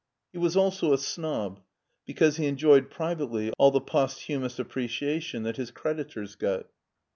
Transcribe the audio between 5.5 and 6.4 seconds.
his creditors